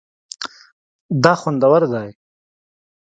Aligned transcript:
دا 1.23 1.33
خوندور 1.41 1.81
دی 1.93 2.09